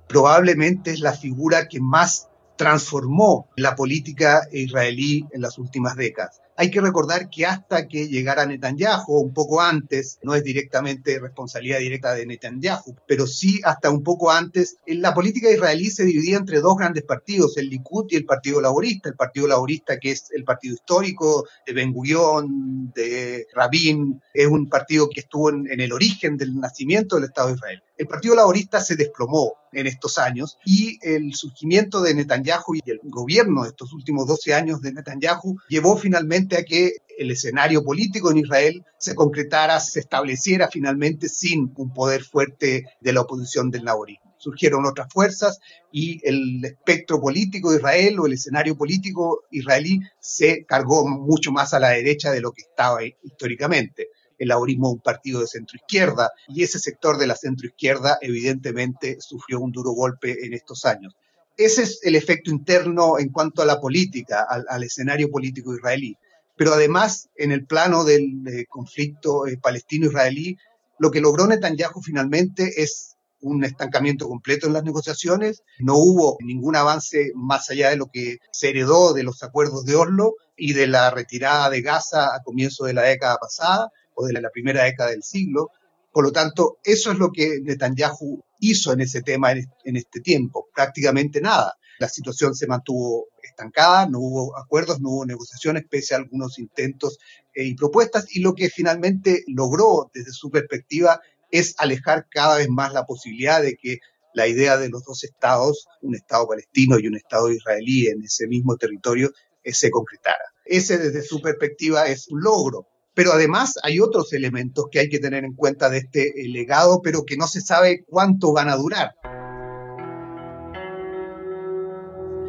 probablemente 0.08 0.90
es 0.90 1.00
la 1.00 1.12
figura 1.12 1.68
que 1.68 1.80
más 1.80 2.28
transformó 2.62 3.48
la 3.56 3.74
política 3.74 4.46
israelí 4.52 5.26
en 5.32 5.40
las 5.40 5.58
últimas 5.58 5.96
décadas. 5.96 6.40
Hay 6.56 6.70
que 6.70 6.80
recordar 6.80 7.30
que 7.30 7.46
hasta 7.46 7.88
que 7.88 8.08
llegara 8.08 8.46
Netanyahu, 8.46 9.18
un 9.18 9.32
poco 9.32 9.60
antes, 9.60 10.18
no 10.22 10.34
es 10.34 10.44
directamente 10.44 11.18
responsabilidad 11.18 11.78
directa 11.78 12.14
de 12.14 12.26
Netanyahu, 12.26 12.96
pero 13.06 13.26
sí 13.26 13.60
hasta 13.64 13.90
un 13.90 14.02
poco 14.02 14.30
antes, 14.30 14.76
la 14.86 15.14
política 15.14 15.50
israelí 15.50 15.90
se 15.90 16.04
dividía 16.04 16.36
entre 16.36 16.60
dos 16.60 16.76
grandes 16.76 17.04
partidos, 17.04 17.56
el 17.56 17.68
Likud 17.68 18.06
y 18.10 18.16
el 18.16 18.24
Partido 18.24 18.60
Laborista. 18.60 19.08
El 19.08 19.16
Partido 19.16 19.46
Laborista, 19.48 19.98
que 19.98 20.12
es 20.12 20.26
el 20.32 20.44
partido 20.44 20.74
histórico 20.74 21.46
de 21.66 21.72
Ben 21.72 21.92
Gurion, 21.92 22.92
de 22.94 23.46
Rabin, 23.54 24.20
es 24.34 24.46
un 24.46 24.68
partido 24.68 25.08
que 25.08 25.20
estuvo 25.20 25.50
en, 25.50 25.66
en 25.70 25.80
el 25.80 25.92
origen 25.92 26.36
del 26.36 26.58
nacimiento 26.58 27.16
del 27.16 27.24
Estado 27.24 27.48
de 27.48 27.54
Israel. 27.54 27.82
El 27.96 28.08
Partido 28.08 28.34
Laborista 28.34 28.80
se 28.80 28.96
desplomó 28.96 29.54
en 29.72 29.86
estos 29.86 30.18
años 30.18 30.58
y 30.64 30.98
el 31.02 31.34
surgimiento 31.34 32.02
de 32.02 32.14
Netanyahu 32.14 32.74
y 32.74 32.90
el 32.90 33.00
gobierno 33.04 33.62
de 33.62 33.68
estos 33.68 33.92
últimos 33.92 34.26
12 34.26 34.54
años 34.54 34.82
de 34.82 34.92
Netanyahu 34.92 35.56
llevó 35.68 35.96
finalmente 35.96 36.41
a 36.56 36.64
que 36.64 36.96
el 37.18 37.30
escenario 37.30 37.84
político 37.84 38.30
en 38.30 38.38
Israel 38.38 38.84
se 38.98 39.14
concretara, 39.14 39.78
se 39.80 40.00
estableciera 40.00 40.68
finalmente 40.68 41.28
sin 41.28 41.72
un 41.76 41.92
poder 41.92 42.22
fuerte 42.24 42.84
de 43.00 43.12
la 43.12 43.22
oposición 43.22 43.70
del 43.70 43.84
laborismo. 43.84 44.34
surgieron 44.38 44.84
otras 44.86 45.06
fuerzas 45.12 45.60
y 45.92 46.20
el 46.28 46.64
espectro 46.64 47.20
político 47.20 47.70
de 47.70 47.76
Israel 47.76 48.18
o 48.18 48.26
el 48.26 48.32
escenario 48.32 48.76
político 48.76 49.44
israelí 49.52 50.00
se 50.18 50.64
cargó 50.64 51.06
mucho 51.06 51.52
más 51.52 51.74
a 51.74 51.78
la 51.78 51.90
derecha 51.90 52.32
de 52.32 52.40
lo 52.40 52.50
que 52.50 52.62
estaba 52.62 53.04
históricamente. 53.04 54.08
El 54.38 54.48
laurismo 54.48 54.90
un 54.90 55.00
partido 55.00 55.40
de 55.40 55.46
centro 55.46 55.76
izquierda 55.76 56.32
y 56.48 56.64
ese 56.64 56.80
sector 56.80 57.18
de 57.18 57.28
la 57.28 57.36
centro 57.36 57.68
izquierda 57.68 58.18
evidentemente 58.20 59.18
sufrió 59.20 59.60
un 59.60 59.70
duro 59.70 59.92
golpe 59.92 60.44
en 60.44 60.54
estos 60.54 60.84
años. 60.86 61.14
Ese 61.56 61.82
es 61.82 62.00
el 62.02 62.16
efecto 62.16 62.50
interno 62.50 63.18
en 63.18 63.28
cuanto 63.28 63.62
a 63.62 63.66
la 63.66 63.80
política, 63.80 64.46
al, 64.48 64.82
escenario 64.82 65.30
político 65.30 65.74
israelí. 65.74 66.16
Pero 66.62 66.74
además, 66.74 67.28
en 67.34 67.50
el 67.50 67.66
plano 67.66 68.04
del 68.04 68.46
eh, 68.46 68.66
conflicto 68.68 69.48
eh, 69.48 69.58
palestino-israelí, 69.60 70.56
lo 71.00 71.10
que 71.10 71.20
logró 71.20 71.48
Netanyahu 71.48 72.00
finalmente 72.00 72.80
es 72.80 73.16
un 73.40 73.64
estancamiento 73.64 74.28
completo 74.28 74.68
en 74.68 74.74
las 74.74 74.84
negociaciones, 74.84 75.64
no 75.80 75.96
hubo 75.96 76.36
ningún 76.38 76.76
avance 76.76 77.32
más 77.34 77.68
allá 77.68 77.90
de 77.90 77.96
lo 77.96 78.06
que 78.12 78.38
se 78.52 78.68
heredó 78.68 79.12
de 79.12 79.24
los 79.24 79.42
acuerdos 79.42 79.84
de 79.86 79.96
Oslo 79.96 80.34
y 80.56 80.72
de 80.72 80.86
la 80.86 81.10
retirada 81.10 81.68
de 81.68 81.82
Gaza 81.82 82.32
a 82.32 82.44
comienzo 82.44 82.84
de 82.84 82.94
la 82.94 83.02
década 83.02 83.38
pasada 83.38 83.90
o 84.14 84.24
de 84.24 84.40
la 84.40 84.50
primera 84.50 84.84
década 84.84 85.10
del 85.10 85.24
siglo. 85.24 85.70
Por 86.12 86.22
lo 86.22 86.30
tanto, 86.30 86.78
eso 86.84 87.10
es 87.10 87.18
lo 87.18 87.32
que 87.32 87.58
Netanyahu 87.60 88.40
hizo 88.60 88.92
en 88.92 89.00
ese 89.00 89.22
tema 89.22 89.50
en 89.50 89.96
este 89.96 90.20
tiempo, 90.20 90.68
prácticamente 90.72 91.40
nada. 91.40 91.74
La 91.98 92.08
situación 92.08 92.54
se 92.54 92.68
mantuvo 92.68 93.31
estancada, 93.52 94.06
no 94.08 94.18
hubo 94.18 94.58
acuerdos, 94.58 95.00
no 95.00 95.10
hubo 95.10 95.26
negociaciones, 95.26 95.84
pese 95.88 96.14
a 96.14 96.18
algunos 96.18 96.58
intentos 96.58 97.18
eh, 97.54 97.64
y 97.64 97.74
propuestas, 97.74 98.34
y 98.34 98.40
lo 98.40 98.54
que 98.54 98.68
finalmente 98.68 99.44
logró 99.46 100.10
desde 100.12 100.32
su 100.32 100.50
perspectiva 100.50 101.20
es 101.50 101.74
alejar 101.78 102.26
cada 102.30 102.56
vez 102.56 102.68
más 102.68 102.92
la 102.92 103.04
posibilidad 103.04 103.62
de 103.62 103.76
que 103.76 103.98
la 104.34 104.48
idea 104.48 104.78
de 104.78 104.88
los 104.88 105.04
dos 105.04 105.24
estados, 105.24 105.86
un 106.00 106.14
estado 106.14 106.48
palestino 106.48 106.98
y 106.98 107.06
un 107.06 107.16
estado 107.16 107.50
israelí 107.50 108.08
en 108.08 108.22
ese 108.22 108.46
mismo 108.48 108.76
territorio, 108.76 109.30
eh, 109.62 109.72
se 109.72 109.90
concretara. 109.90 110.44
Ese 110.64 110.98
desde 110.98 111.22
su 111.22 111.40
perspectiva 111.40 112.06
es 112.06 112.28
un 112.28 112.40
logro. 112.42 112.86
Pero 113.14 113.32
además 113.32 113.74
hay 113.82 114.00
otros 114.00 114.32
elementos 114.32 114.86
que 114.90 115.00
hay 115.00 115.08
que 115.10 115.18
tener 115.18 115.44
en 115.44 115.54
cuenta 115.54 115.90
de 115.90 115.98
este 115.98 116.28
eh, 116.28 116.48
legado, 116.48 117.02
pero 117.02 117.24
que 117.24 117.36
no 117.36 117.46
se 117.46 117.60
sabe 117.60 118.04
cuánto 118.06 118.54
van 118.54 118.70
a 118.70 118.76
durar. 118.76 119.10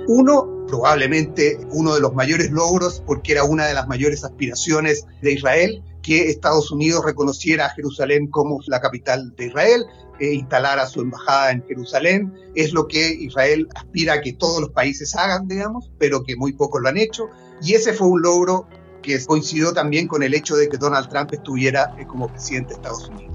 Uno, 0.07 0.52
probablemente 0.74 1.60
uno 1.70 1.94
de 1.94 2.01
los 2.01 2.15
mayores 2.15 2.50
logros, 2.50 3.03
porque 3.06 3.34
era 3.34 3.44
una 3.44 3.68
de 3.68 3.75
las 3.75 3.88
mayores 3.88 4.24
aspiraciones 4.24 5.06
de 5.22 5.34
Israel, 5.34 5.84
que 6.01 6.30
Estados 6.32 6.72
Unidos 6.72 7.06
reconociera 7.06 7.68
a 7.68 7.70
Jerusalén 7.70 8.25
como 8.25 8.60
la 8.65 8.82
capital 8.82 9.36
de 9.36 9.46
Israel, 9.48 9.86
e 10.20 10.34
instalara 10.34 10.88
su 10.88 11.01
embajada 11.01 11.51
en 11.51 11.63
Jerusalén. 11.68 12.34
Es 12.56 12.74
lo 12.74 12.88
que 12.88 13.08
Israel 13.08 13.68
aspira 13.75 14.13
a 14.13 14.22
que 14.22 14.34
todos 14.34 14.62
los 14.62 14.72
países 14.72 15.15
hagan, 15.15 15.48
digamos, 15.48 15.92
pero 16.00 16.24
que 16.24 16.36
muy 16.36 16.53
pocos 16.53 16.82
lo 16.82 16.89
han 16.89 16.98
hecho. 16.98 17.27
Y 17.62 17.75
ese 17.75 17.94
fue 17.94 18.08
un 18.08 18.24
logro 18.24 18.65
que 19.03 19.24
coincidió 19.25 19.74
también 19.74 20.08
con 20.08 20.24
el 20.24 20.34
hecho 20.34 20.56
de 20.56 20.70
que 20.70 20.77
Donald 20.77 21.08
Trump 21.08 21.32
estuviera 21.34 21.94
eh, 22.00 22.08
como 22.08 22.30
presidente 22.30 22.70
de 22.70 22.75
Estados 22.75 23.10
Unidos. 23.10 23.32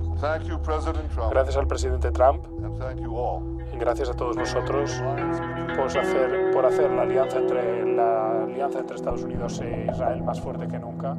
Gracias 1.30 1.56
al 1.56 1.68
presidente 1.68 2.10
Trump 2.10 2.44
gracias 3.78 4.08
a 4.08 4.14
todos 4.14 4.36
nosotros 4.36 4.92
por 5.76 5.86
hacer, 5.86 6.50
por 6.52 6.66
hacer 6.66 6.90
la, 6.90 7.02
alianza 7.02 7.38
entre, 7.38 7.94
la 7.94 8.44
alianza 8.44 8.80
entre 8.80 8.96
Estados 8.96 9.22
Unidos 9.22 9.60
e 9.60 9.86
Israel 9.90 10.22
más 10.22 10.40
fuerte 10.40 10.68
que 10.68 10.78
nunca. 10.78 11.16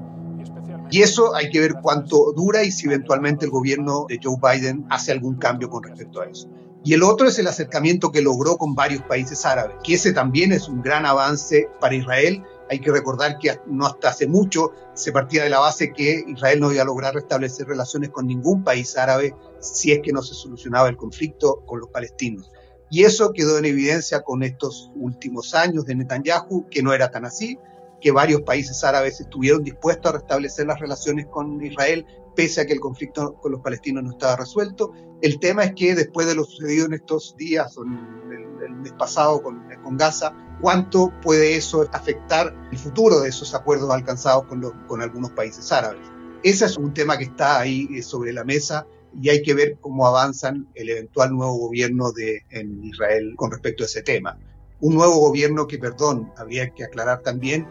Y 0.92 1.02
eso 1.02 1.36
hay 1.36 1.50
que 1.50 1.60
ver 1.60 1.76
cuánto 1.82 2.32
dura 2.34 2.64
y 2.64 2.72
si 2.72 2.88
eventualmente 2.88 3.46
el 3.46 3.52
gobierno 3.52 4.06
de 4.08 4.20
Joe 4.22 4.38
Biden 4.42 4.86
hace 4.90 5.12
algún 5.12 5.36
cambio 5.36 5.70
con 5.70 5.84
respecto 5.84 6.22
a 6.22 6.26
eso. 6.26 6.50
Y 6.84 6.94
el 6.94 7.04
otro 7.04 7.28
es 7.28 7.38
el 7.38 7.48
acercamiento 7.48 8.12
que 8.12 8.22
logró 8.22 8.58
con 8.58 8.74
varios 8.74 9.04
países 9.04 9.46
árabes, 9.46 9.76
que 9.84 9.96
ese 9.96 10.14
también 10.14 10.52
es 10.52 10.68
un 10.68 10.82
gran 10.82 11.06
avance 11.06 11.70
para 11.80 11.94
Israel 11.94 12.44
hay 12.70 12.80
que 12.80 12.92
recordar 12.92 13.40
que 13.40 13.60
no 13.66 13.88
hasta 13.88 14.10
hace 14.10 14.28
mucho 14.28 14.72
se 14.94 15.12
partía 15.12 15.44
de 15.44 15.50
la 15.50 15.60
base 15.60 15.92
que 15.92 16.24
Israel 16.28 16.60
no 16.60 16.72
iba 16.72 16.84
a 16.84 16.86
lograr 16.86 17.16
restablecer 17.16 17.68
relaciones 17.68 18.12
con 18.12 18.28
ningún 18.28 18.64
país 18.64 18.96
árabe 18.96 19.36
si 19.60 19.92
es 19.92 20.00
que 20.04 20.14
no 20.14 20.22
se 20.22 20.36
solucionaba 20.36 20.88
el 20.88 20.96
conflicto 20.96 21.64
con 21.66 21.80
los 21.80 21.90
palestinos. 21.90 22.52
Y 22.92 23.04
eso 23.04 23.34
quedó 23.34 23.58
en 23.58 23.66
evidencia 23.66 24.22
con 24.22 24.44
estos 24.44 24.92
últimos 24.96 25.54
años 25.54 25.86
de 25.86 25.96
Netanyahu, 25.96 26.68
que 26.70 26.82
no 26.82 26.94
era 26.94 27.12
tan 27.12 27.26
así, 27.26 27.58
que 28.02 28.12
varios 28.12 28.42
países 28.42 28.84
árabes 28.84 29.20
estuvieron 29.20 29.64
dispuestos 29.64 30.12
a 30.12 30.18
restablecer 30.18 30.68
las 30.68 30.80
relaciones 30.80 31.28
con 31.28 31.64
Israel, 31.64 32.06
pese 32.36 32.62
a 32.62 32.66
que 32.66 32.74
el 32.74 32.80
conflicto 32.80 33.36
con 33.36 33.52
los 33.52 33.62
palestinos 33.62 34.04
no 34.04 34.12
estaba 34.12 34.38
resuelto. 34.38 34.94
El 35.22 35.40
tema 35.40 35.64
es 35.64 35.74
que 35.74 35.96
después 35.96 36.28
de 36.28 36.36
lo 36.36 36.44
sucedido 36.44 36.86
en 36.86 36.94
estos 36.94 37.36
días, 37.38 37.78
o 37.78 37.84
el, 37.84 38.76
mes 38.82 38.94
pasado 38.94 39.42
con, 39.42 39.68
Gaza, 39.98 40.34
cuánto 40.62 41.12
puede 41.22 41.56
eso 41.56 41.90
afectar 41.92 42.56
el 42.72 42.78
futuro 42.78 43.20
de 43.20 43.30
esos 43.30 43.54
acuerdos 43.54 43.90
alcanzados 43.92 44.46
con, 44.46 44.62
con 44.88 45.02
algunos 45.02 45.32
países 45.32 45.72
árabes. 45.72 46.06
Ese 46.44 46.66
es 46.66 46.78
un 46.78 46.94
tema 46.94 47.18
que 47.18 47.26
está 47.26 47.60
ahí 47.60 47.90
eh, 47.94 48.02
sobre 48.02 48.32
la 48.32 48.46
mesa 48.46 48.86
y 49.20 49.30
hay 49.30 49.42
que 49.42 49.54
ver 49.54 49.78
cómo 49.82 50.08
avanzan 50.08 50.70
el 50.76 50.90
eventual 50.90 51.32
nuevo 51.32 51.56
gobierno 51.56 52.12
de, 52.12 52.44
en 52.52 52.84
Israel 52.86 53.34
con 53.36 53.52
respecto 53.52 53.84
a 53.84 53.88
ese 53.88 54.04
tema 54.04 54.38
un 54.82 54.96
nuevo 54.96 55.20
gobierno 55.20 55.68
que, 55.68 55.78
perdón, 55.78 56.32
habría 56.38 56.70
que 56.70 56.84
aclarar 56.84 57.22
también, 57.22 57.68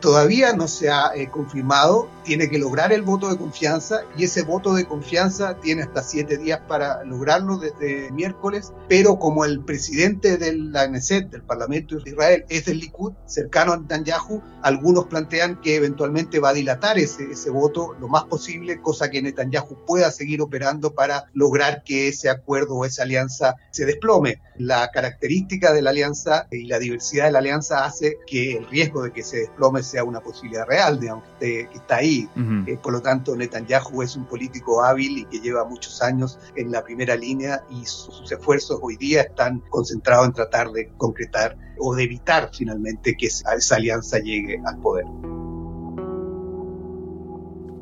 todavía 0.00 0.52
no 0.54 0.68
se 0.68 0.90
ha 0.90 1.12
eh, 1.14 1.30
confirmado, 1.30 2.08
tiene 2.24 2.48
que 2.48 2.58
lograr 2.58 2.92
el 2.92 3.02
voto 3.02 3.28
de 3.28 3.36
confianza 3.36 4.02
y 4.16 4.24
ese 4.24 4.42
voto 4.42 4.74
de 4.74 4.84
confianza 4.84 5.58
tiene 5.60 5.82
hasta 5.82 6.02
siete 6.02 6.36
días 6.36 6.60
para 6.68 7.04
lograrlo 7.04 7.56
desde 7.56 8.10
miércoles, 8.12 8.72
pero 8.88 9.18
como 9.18 9.44
el 9.44 9.64
presidente 9.64 10.36
de 10.36 10.54
la 10.54 10.86
Knesset, 10.86 11.30
del 11.30 11.42
Parlamento 11.42 11.96
de 11.96 12.10
Israel, 12.10 12.44
es 12.48 12.66
del 12.66 12.80
Likud, 12.80 13.12
cercano 13.26 13.72
a 13.72 13.78
Netanyahu, 13.78 14.42
algunos 14.62 15.06
plantean 15.06 15.60
que 15.60 15.76
eventualmente 15.76 16.38
va 16.38 16.50
a 16.50 16.54
dilatar 16.54 16.98
ese, 16.98 17.32
ese 17.32 17.50
voto 17.50 17.94
lo 17.98 18.08
más 18.08 18.24
posible, 18.24 18.80
cosa 18.80 19.10
que 19.10 19.22
Netanyahu 19.22 19.84
pueda 19.86 20.10
seguir 20.10 20.42
operando 20.42 20.94
para 20.94 21.26
lograr 21.32 21.82
que 21.82 22.08
ese 22.08 22.28
acuerdo 22.28 22.74
o 22.74 22.84
esa 22.84 23.02
alianza 23.02 23.56
se 23.70 23.86
desplome. 23.86 24.40
La 24.56 24.90
característica 24.90 25.72
de 25.72 25.82
la 25.82 25.90
alianza 25.90 26.41
y 26.50 26.66
la 26.66 26.78
diversidad 26.78 27.26
de 27.26 27.32
la 27.32 27.38
alianza 27.38 27.84
hace 27.84 28.18
que 28.26 28.56
el 28.56 28.66
riesgo 28.68 29.02
de 29.02 29.12
que 29.12 29.22
se 29.22 29.38
desplome 29.38 29.82
sea 29.82 30.04
una 30.04 30.20
posibilidad 30.20 30.66
real, 30.66 31.00
digamos, 31.00 31.24
que, 31.38 31.68
está 31.74 31.96
ahí. 31.96 32.28
Eh, 32.66 32.78
por 32.82 32.92
lo 32.92 33.00
tanto, 33.00 33.36
Netanyahu 33.36 34.02
es 34.02 34.16
un 34.16 34.24
político 34.26 34.82
hábil 34.82 35.18
y 35.18 35.24
que 35.26 35.40
lleva 35.40 35.64
muchos 35.64 36.02
años 36.02 36.38
en 36.56 36.70
la 36.70 36.82
primera 36.82 37.16
línea 37.16 37.64
y 37.70 37.84
sus, 37.84 38.30
esfuerzos 38.30 38.78
hoy 38.82 38.96
día 38.96 39.22
están 39.22 39.60
concentrados 39.68 40.26
en 40.26 40.32
tratar 40.32 40.70
de 40.70 40.88
concretar 40.96 41.56
o 41.78 41.94
de 41.94 42.04
evitar 42.04 42.50
finalmente 42.52 43.14
que 43.16 43.26
esa, 43.26 43.54
esa 43.54 43.76
alianza 43.76 44.18
llegue 44.18 44.60
al 44.64 44.78
poder. 44.80 45.06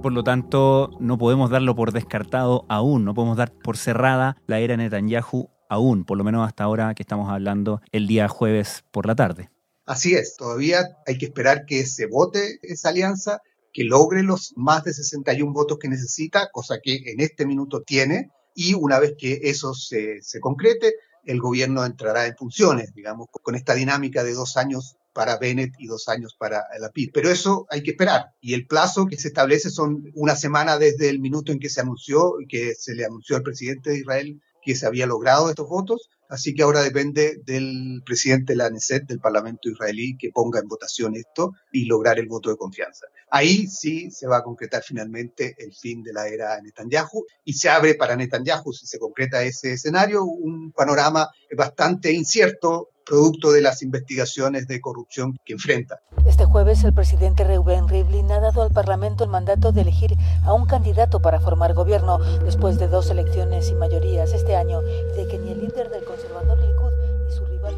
Por 0.03 0.13
lo 0.13 0.25
tanto, 0.25 0.91
no 0.99 1.19
podemos 1.19 1.51
darlo 1.51 1.75
por 1.75 1.93
descartado 1.93 2.65
aún, 2.69 3.05
no 3.05 3.13
podemos 3.13 3.37
dar 3.37 3.53
por 3.53 3.77
cerrada 3.77 4.37
la 4.47 4.59
era 4.59 4.77
Netanyahu 4.77 5.51
aún, 5.71 6.05
por 6.05 6.19
lo 6.19 6.25
menos 6.25 6.47
hasta 6.47 6.65
ahora 6.65 6.95
que 6.95 7.03
estamos 7.03 7.31
hablando 7.31 7.81
el 7.93 8.07
día 8.07 8.29
jueves 8.29 8.85
por 8.91 9.07
la 9.07 9.15
tarde. 9.15 9.51
Así 9.87 10.15
es, 10.15 10.37
todavía 10.37 10.85
hay 11.07 11.17
que 11.17 11.27
esperar 11.27 11.65
que 11.65 11.87
se 11.87 12.07
vote 12.07 12.59
esa 12.63 12.91
alianza, 12.91 13.41
que 13.73 13.85
logre 13.85 14.23
los 14.23 14.53
más 14.57 14.85
de 14.85 14.93
61 14.93 15.53
votos 15.53 15.79
que 15.79 15.89
necesita, 15.89 16.51
cosa 16.53 16.81
que 16.83 16.97
en 17.07 17.21
este 17.21 17.47
minuto 17.47 17.83
tiene, 17.83 18.31
y 18.55 18.75
una 18.75 18.99
vez 18.99 19.15
que 19.17 19.41
eso 19.45 19.73
se, 19.73 20.21
concrete, 20.41 20.95
el 21.25 21.41
gobierno 21.41 21.85
entrará 21.85 22.27
en 22.27 22.37
funciones, 22.37 22.93
digamos, 22.93 23.29
con 23.31 23.55
esta 23.55 23.75
dinámica 23.75 24.25
de 24.25 24.35
dos 24.35 24.57
años 24.57 24.97
para 25.13 25.39
Bennett 25.39 25.75
y 25.79 25.87
dos 25.87 26.09
años 26.09 26.35
para 26.37 26.65
la 26.81 26.91
PIB. 26.91 27.11
Pero 27.13 27.31
eso 27.31 27.67
hay 27.71 27.83
que 27.83 27.93
esperar. 27.93 28.27
Y 28.41 28.55
el 28.55 28.67
plazo 28.67 29.07
que 29.07 29.17
se 29.17 29.29
establece 29.29 29.71
son 29.71 30.11
una 30.15 30.35
semana 30.35 30.79
desde 30.79 31.09
el 31.09 31.21
minuto 31.21 31.53
en 31.53 31.61
que 31.61 31.69
se 31.69 31.81
anunció, 31.81 32.35
que 32.49 32.75
se 32.75 32.95
le 32.95 33.05
anunció 33.05 33.37
al 33.37 33.43
presidente 33.43 33.91
de 33.91 33.99
Israel 33.99 34.41
que 34.63 34.75
se 34.75 34.87
había 34.87 35.07
logrado 35.07 35.49
estos 35.49 35.69
votos, 35.69 36.11
así 36.29 36.55
que 36.55 36.63
ahora 36.63 36.83
depende 36.83 37.41
del 37.45 38.03
presidente 38.05 38.53
de 38.53 38.59
la 38.59 38.67
ANESET, 38.67 39.07
del 39.07 39.21
Parlamento 39.21 39.69
israelí, 39.69 40.17
que 40.17 40.31
ponga 40.31 40.61
en 40.61 40.69
votación 40.69 41.17
esto 41.17 41.53
y 41.73 41.87
lograr 41.87 42.19
el 42.19 42.29
voto 42.29 42.51
de 42.51 42.57
confianza. 42.57 43.07
Ahí 43.31 43.67
sí 43.67 44.11
se 44.11 44.27
va 44.27 44.39
a 44.39 44.43
concretar 44.43 44.83
finalmente 44.83 45.55
el 45.59 45.73
fin 45.73 46.03
de 46.03 46.13
la 46.13 46.29
era 46.29 46.61
Netanyahu 46.61 47.25
y 47.45 47.53
se 47.55 47.69
abre 47.69 47.95
para 47.95 48.17
Netanyahu, 48.17 48.73
si 48.73 48.87
se 48.87 48.99
concreta 48.99 49.43
ese 49.43 49.73
escenario, 49.73 50.25
un 50.25 50.73
panorama 50.73 51.29
bastante 51.57 52.13
incierto 52.13 52.91
producto 53.11 53.51
de 53.51 53.61
las 53.61 53.83
investigaciones 53.83 54.69
de 54.69 54.81
corrupción 54.81 55.37
que 55.45 55.55
enfrenta. 55.55 56.01
Este 56.27 56.45
jueves 56.45 56.85
el 56.85 56.95
presidente 56.95 57.43
Reuben 57.43 57.89
Rivlin 57.89 58.31
ha 58.31 58.39
dado 58.39 58.63
al 58.63 58.71
Parlamento 58.71 59.25
el 59.25 59.31
mandato 59.31 59.73
de 59.73 59.81
elegir 59.81 60.17
a 60.45 60.53
un 60.53 60.65
candidato 60.67 61.21
para 61.21 61.41
formar 61.41 61.75
gobierno 61.75 62.19
después 62.45 62.79
de 62.79 62.87
dos 62.87 63.11
elecciones 63.11 63.69
y 63.69 63.75
mayorías 63.75 64.33
este 64.33 64.55
año 64.55 64.81
y 64.83 65.17
de 65.17 65.27
que 65.27 65.39
ni 65.41 65.51
el 65.51 65.61
líder 65.61 65.91
del 65.91 66.05
conservador 66.05 66.57
Likud 66.61 66.93
ni 67.25 67.33
su 67.33 67.45
rival 67.47 67.75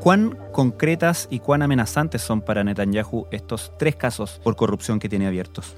¿Cuán 0.00 0.38
concretas 0.52 1.26
y 1.28 1.40
cuán 1.40 1.62
amenazantes 1.62 2.22
son 2.22 2.40
para 2.40 2.62
Netanyahu 2.62 3.26
estos 3.32 3.72
tres 3.78 3.96
casos 3.96 4.40
por 4.44 4.54
corrupción 4.54 5.00
que 5.00 5.08
tiene 5.08 5.26
abiertos? 5.26 5.74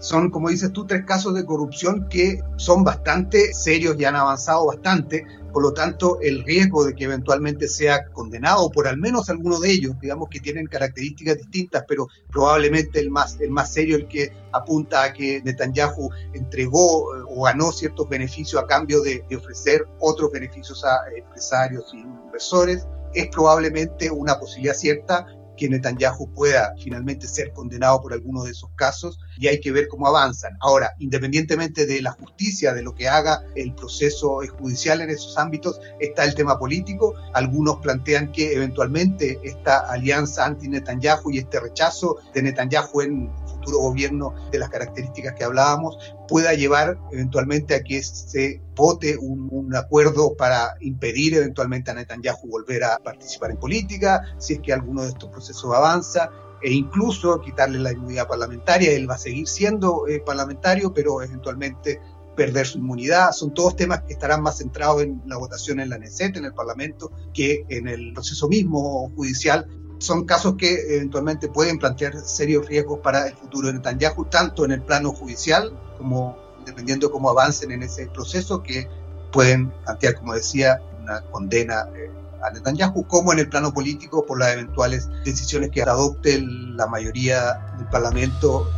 Son, 0.00 0.30
como 0.30 0.48
dices 0.48 0.72
tú, 0.72 0.86
tres 0.86 1.04
casos 1.04 1.34
de 1.34 1.44
corrupción 1.44 2.08
que 2.08 2.42
son 2.56 2.84
bastante 2.84 3.52
serios 3.52 3.96
y 3.98 4.04
han 4.04 4.16
avanzado 4.16 4.66
bastante. 4.66 5.26
Por 5.52 5.62
lo 5.62 5.72
tanto, 5.72 6.18
el 6.20 6.44
riesgo 6.44 6.84
de 6.84 6.94
que 6.94 7.04
eventualmente 7.04 7.68
sea 7.68 8.06
condenado 8.08 8.70
por 8.70 8.86
al 8.86 8.98
menos 8.98 9.28
alguno 9.28 9.58
de 9.58 9.72
ellos, 9.72 9.96
digamos 10.00 10.28
que 10.28 10.40
tienen 10.40 10.66
características 10.66 11.38
distintas, 11.38 11.84
pero 11.88 12.06
probablemente 12.30 13.00
el 13.00 13.10
más, 13.10 13.40
el 13.40 13.50
más 13.50 13.72
serio, 13.72 13.96
el 13.96 14.06
que 14.06 14.30
apunta 14.52 15.04
a 15.04 15.12
que 15.12 15.42
Netanyahu 15.42 16.10
entregó 16.34 17.16
eh, 17.16 17.22
o 17.28 17.44
ganó 17.44 17.72
ciertos 17.72 18.08
beneficios 18.08 18.62
a 18.62 18.66
cambio 18.66 19.00
de, 19.02 19.24
ofrecer 19.36 19.86
otros 20.00 20.30
beneficios 20.30 20.84
a 20.84 20.98
empresarios 21.16 21.92
y 21.94 21.98
inversores, 21.98 22.86
es 23.14 23.28
probablemente 23.28 24.10
una 24.10 24.38
posibilidad 24.38 24.74
cierta 24.74 25.26
que 25.58 25.68
Netanyahu 25.68 26.32
pueda 26.32 26.74
finalmente 26.82 27.28
ser 27.28 27.52
condenado 27.52 28.00
por 28.00 28.14
alguno 28.14 28.44
de 28.44 28.52
esos 28.52 28.70
casos 28.76 29.18
y 29.36 29.48
hay 29.48 29.60
que 29.60 29.72
ver 29.72 29.88
cómo 29.88 30.06
avanzan. 30.06 30.56
Ahora, 30.60 30.94
independientemente 30.98 31.84
de 31.84 32.00
la 32.00 32.12
justicia, 32.12 32.72
de 32.72 32.82
lo 32.82 32.94
que 32.94 33.08
haga 33.08 33.42
el 33.54 33.74
proceso 33.74 34.40
judicial 34.58 35.02
en 35.02 35.10
esos 35.10 35.36
ámbitos, 35.36 35.80
está 36.00 36.24
el 36.24 36.34
tema 36.34 36.58
político. 36.58 37.14
Algunos 37.34 37.76
plantean 37.78 38.32
que 38.32 38.54
eventualmente 38.54 39.38
esta 39.42 39.80
alianza 39.80 40.46
anti-Netanyahu 40.46 41.30
y 41.30 41.38
este 41.38 41.60
rechazo 41.60 42.18
de 42.32 42.42
Netanyahu 42.42 43.00
en 43.02 43.30
gobierno 43.76 44.34
de 44.50 44.58
las 44.58 44.70
características 44.70 45.34
que 45.34 45.44
hablábamos 45.44 45.98
pueda 46.26 46.54
llevar 46.54 46.98
eventualmente 47.12 47.74
a 47.74 47.82
que 47.82 48.02
se 48.02 48.62
vote 48.74 49.16
un, 49.18 49.74
acuerdo 49.74 50.36
para 50.36 50.74
impedir 50.80 51.34
eventualmente 51.34 51.90
a 51.90 51.94
Netanyahu 51.94 52.48
volver 52.48 52.84
a 52.84 52.98
participar 52.98 53.50
en 53.50 53.58
política, 53.58 54.22
si 54.38 54.54
es 54.54 54.60
que 54.60 54.72
alguno 54.72 55.02
de 55.02 55.08
estos 55.08 55.30
procesos 55.30 55.74
avanza, 55.74 56.30
e 56.62 56.72
incluso 56.72 57.40
quitarle 57.40 57.78
la 57.78 57.92
inmunidad 57.92 58.26
parlamentaria. 58.26 58.92
Él 58.92 59.08
va 59.08 59.14
a 59.14 59.18
seguir 59.18 59.46
siendo 59.46 60.06
eh, 60.08 60.20
parlamentario, 60.24 60.92
pero 60.92 61.22
eventualmente 61.22 62.00
perder 62.36 62.66
su 62.66 62.78
inmunidad. 62.78 63.32
Son 63.32 63.52
todos 63.52 63.76
temas 63.76 64.02
que 64.02 64.14
estarán 64.14 64.42
más 64.42 64.58
centrados 64.58 65.02
en 65.02 65.20
la 65.26 65.36
votación 65.36 65.80
en 65.80 65.90
la 65.90 65.98
NECET, 65.98 66.36
en 66.36 66.44
el 66.44 66.54
Parlamento, 66.54 67.12
que 67.34 67.64
en 67.68 67.88
el 67.88 68.12
proceso 68.12 68.48
mismo 68.48 69.10
judicial 69.14 69.66
son 69.98 70.24
casos 70.24 70.54
que 70.56 70.96
eventualmente 70.96 71.48
pueden 71.48 71.78
plantear 71.78 72.16
serios 72.16 72.66
riesgos 72.66 73.00
para 73.00 73.28
el 73.28 73.34
futuro 73.34 73.68
de 73.68 73.74
Netanyahu, 73.74 74.24
tanto 74.26 74.64
en 74.64 74.72
el 74.72 74.82
plano 74.82 75.12
judicial 75.12 75.72
como 75.98 76.38
dependiendo 76.64 77.10
cómo 77.10 77.30
avancen 77.30 77.72
en 77.72 77.82
ese 77.82 78.06
proceso, 78.06 78.62
que 78.62 78.88
pueden 79.32 79.70
plantear, 79.84 80.14
como 80.14 80.34
decía, 80.34 80.80
una 81.02 81.20
condena 81.22 81.88
eh, 81.96 82.10
a 82.42 82.50
Netanyahu, 82.50 83.06
como 83.06 83.32
en 83.32 83.40
el 83.40 83.48
plano 83.48 83.72
político 83.72 84.24
por 84.24 84.38
las 84.38 84.52
eventuales 84.52 85.08
decisiones 85.24 85.70
que 85.70 85.82
adopte 85.82 86.40
la 86.40 86.86
mayoría 86.86 87.54
del 87.76 87.86
Parlamento. 87.88 88.68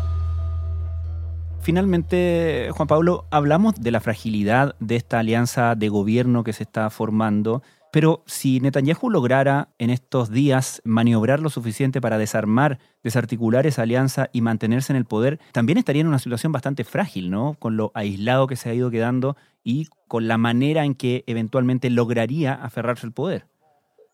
Finalmente, 1.60 2.70
Juan 2.72 2.88
Pablo, 2.88 3.26
hablamos 3.30 3.74
de 3.74 3.90
la 3.90 4.00
fragilidad 4.00 4.74
de 4.80 4.96
esta 4.96 5.18
alianza 5.18 5.74
de 5.74 5.90
gobierno 5.90 6.42
que 6.42 6.54
se 6.54 6.62
está 6.62 6.88
formando 6.88 7.62
pero 7.92 8.22
si 8.26 8.60
Netanyahu 8.60 9.10
lograra 9.10 9.68
en 9.78 9.90
estos 9.90 10.30
días 10.30 10.80
maniobrar 10.84 11.40
lo 11.40 11.50
suficiente 11.50 12.00
para 12.00 12.18
desarmar, 12.18 12.78
desarticular 13.02 13.66
esa 13.66 13.82
alianza 13.82 14.30
y 14.32 14.40
mantenerse 14.40 14.92
en 14.92 14.96
el 14.96 15.04
poder, 15.04 15.40
también 15.52 15.78
estaría 15.78 16.02
en 16.02 16.08
una 16.08 16.18
situación 16.18 16.52
bastante 16.52 16.84
frágil, 16.84 17.30
¿no? 17.30 17.56
Con 17.58 17.76
lo 17.76 17.90
aislado 17.94 18.46
que 18.46 18.56
se 18.56 18.70
ha 18.70 18.74
ido 18.74 18.90
quedando 18.90 19.36
y 19.64 19.88
con 20.08 20.28
la 20.28 20.38
manera 20.38 20.84
en 20.84 20.94
que 20.94 21.24
eventualmente 21.26 21.90
lograría 21.90 22.54
aferrarse 22.54 23.06
al 23.06 23.12
poder. 23.12 23.46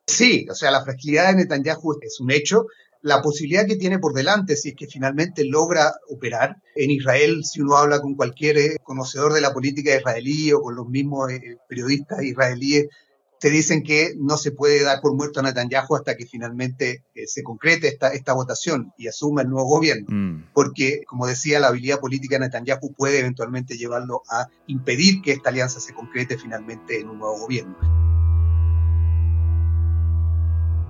Sí, 0.06 0.46
o 0.50 0.54
sea, 0.54 0.70
la 0.70 0.84
fragilidad 0.84 1.28
de 1.28 1.36
Netanyahu 1.36 1.98
es 2.00 2.20
un 2.20 2.30
hecho. 2.30 2.66
La 3.02 3.22
posibilidad 3.22 3.66
que 3.66 3.76
tiene 3.76 3.98
por 3.98 4.14
delante, 4.14 4.56
si 4.56 4.70
es 4.70 4.74
que 4.76 4.86
finalmente 4.86 5.44
logra 5.44 5.92
operar 6.08 6.56
en 6.74 6.90
Israel, 6.90 7.44
si 7.44 7.60
uno 7.60 7.76
habla 7.76 8.00
con 8.00 8.14
cualquier 8.14 8.58
eh, 8.58 8.76
conocedor 8.82 9.32
de 9.32 9.40
la 9.40 9.52
política 9.52 9.94
israelí 9.96 10.52
o 10.52 10.60
con 10.60 10.74
los 10.76 10.88
mismos 10.88 11.30
eh, 11.30 11.58
periodistas 11.68 12.22
israelíes, 12.22 12.86
te 13.38 13.50
dicen 13.50 13.82
que 13.82 14.14
no 14.18 14.36
se 14.36 14.50
puede 14.50 14.82
dar 14.82 15.00
por 15.00 15.14
muerto 15.14 15.40
a 15.40 15.42
Netanyahu 15.42 15.94
hasta 15.96 16.16
que 16.16 16.26
finalmente 16.26 17.04
eh, 17.14 17.26
se 17.26 17.42
concrete 17.42 17.88
esta, 17.88 18.08
esta 18.08 18.32
votación 18.32 18.92
y 18.96 19.08
asuma 19.08 19.42
el 19.42 19.50
nuevo 19.50 19.68
gobierno. 19.68 20.06
Mm. 20.08 20.46
Porque, 20.54 21.02
como 21.06 21.26
decía, 21.26 21.60
la 21.60 21.68
habilidad 21.68 22.00
política 22.00 22.36
de 22.36 22.46
Netanyahu 22.46 22.94
puede 22.94 23.20
eventualmente 23.20 23.76
llevarlo 23.76 24.22
a 24.30 24.48
impedir 24.66 25.20
que 25.22 25.32
esta 25.32 25.50
alianza 25.50 25.80
se 25.80 25.92
concrete 25.92 26.38
finalmente 26.38 27.00
en 27.00 27.10
un 27.10 27.18
nuevo 27.18 27.38
gobierno. 27.38 27.76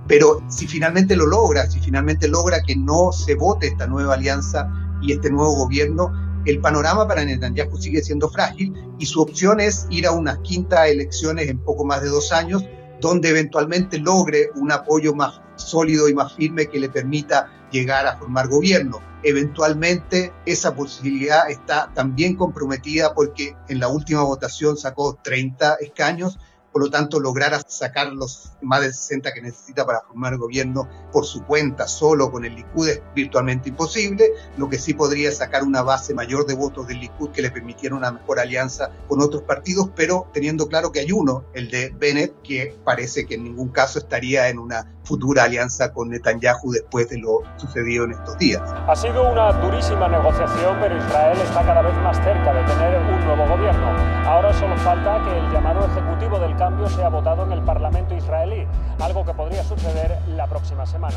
Pero 0.08 0.40
si 0.48 0.68
finalmente 0.68 1.16
lo 1.16 1.26
logra, 1.26 1.68
si 1.68 1.80
finalmente 1.80 2.28
logra 2.28 2.62
que 2.62 2.76
no 2.76 3.10
se 3.10 3.34
vote 3.34 3.66
esta 3.66 3.88
nueva 3.88 4.14
alianza 4.14 4.70
y 5.02 5.12
este 5.12 5.30
nuevo 5.30 5.56
gobierno, 5.56 6.12
el 6.46 6.60
panorama 6.60 7.06
para 7.06 7.24
Netanyahu 7.24 7.76
sigue 7.76 8.02
siendo 8.02 8.30
frágil 8.30 8.72
y 8.98 9.06
su 9.06 9.20
opción 9.20 9.60
es 9.60 9.86
ir 9.90 10.06
a 10.06 10.12
unas 10.12 10.38
quintas 10.38 10.88
elecciones 10.88 11.48
en 11.48 11.58
poco 11.58 11.84
más 11.84 12.02
de 12.02 12.08
dos 12.08 12.32
años, 12.32 12.64
donde 13.00 13.30
eventualmente 13.30 13.98
logre 13.98 14.50
un 14.54 14.72
apoyo 14.72 15.14
más 15.14 15.40
sólido 15.56 16.08
y 16.08 16.14
más 16.14 16.34
firme 16.34 16.66
que 16.66 16.78
le 16.78 16.88
permita 16.88 17.50
llegar 17.70 18.06
a 18.06 18.16
formar 18.16 18.48
gobierno. 18.48 19.00
Eventualmente 19.22 20.32
esa 20.46 20.74
posibilidad 20.74 21.50
está 21.50 21.90
también 21.94 22.36
comprometida 22.36 23.12
porque 23.12 23.56
en 23.68 23.80
la 23.80 23.88
última 23.88 24.22
votación 24.22 24.76
sacó 24.76 25.18
30 25.22 25.74
escaños 25.80 26.38
por 26.76 26.84
lo 26.84 26.90
tanto 26.90 27.18
lograr 27.20 27.58
sacar 27.66 28.12
los 28.12 28.52
más 28.60 28.82
de 28.82 28.92
60 28.92 29.32
que 29.32 29.40
necesita 29.40 29.86
para 29.86 30.02
formar 30.02 30.36
gobierno 30.36 30.86
por 31.10 31.24
su 31.24 31.42
cuenta, 31.42 31.88
solo 31.88 32.30
con 32.30 32.44
el 32.44 32.54
Likud, 32.54 32.86
es 32.86 33.00
virtualmente 33.14 33.70
imposible. 33.70 34.26
Lo 34.58 34.68
que 34.68 34.78
sí 34.78 34.92
podría 34.92 35.32
sacar 35.32 35.62
una 35.62 35.80
base 35.80 36.12
mayor 36.12 36.44
de 36.44 36.52
votos 36.52 36.86
del 36.86 37.00
Likud 37.00 37.30
que 37.30 37.40
le 37.40 37.50
permitiera 37.50 37.96
una 37.96 38.12
mejor 38.12 38.40
alianza 38.40 38.90
con 39.08 39.22
otros 39.22 39.44
partidos, 39.44 39.88
pero 39.96 40.28
teniendo 40.34 40.68
claro 40.68 40.92
que 40.92 41.00
hay 41.00 41.12
uno, 41.12 41.44
el 41.54 41.70
de 41.70 41.94
Bennett, 41.98 42.42
que 42.42 42.76
parece 42.84 43.24
que 43.24 43.36
en 43.36 43.44
ningún 43.44 43.70
caso 43.70 43.98
estaría 43.98 44.50
en 44.50 44.58
una 44.58 44.86
futura 45.06 45.44
alianza 45.44 45.92
con 45.92 46.10
Netanyahu 46.10 46.72
después 46.72 47.08
de 47.08 47.18
lo 47.18 47.42
sucedido 47.56 48.04
en 48.04 48.12
estos 48.12 48.36
días. 48.38 48.60
Ha 48.86 48.96
sido 48.96 49.30
una 49.30 49.52
durísima 49.52 50.08
negociación, 50.08 50.76
pero 50.80 50.96
Israel 50.96 51.38
está 51.40 51.64
cada 51.64 51.80
vez 51.80 51.94
más 51.98 52.16
cerca 52.18 52.52
de 52.52 52.62
tener 52.64 52.98
un 52.98 53.24
nuevo 53.24 53.46
gobierno. 53.46 53.86
Ahora 54.26 54.52
solo 54.52 54.76
falta 54.78 55.22
que 55.24 55.38
el 55.38 55.52
llamado 55.52 55.86
ejecutivo 55.86 56.38
del 56.40 56.56
cambio 56.66 56.88
sea 56.88 57.08
votado 57.10 57.44
en 57.44 57.52
el 57.52 57.62
Parlamento 57.62 58.12
israelí, 58.16 58.66
algo 58.98 59.24
que 59.24 59.32
podría 59.32 59.62
suceder 59.62 60.18
la 60.26 60.48
próxima 60.48 60.84
semana. 60.84 61.14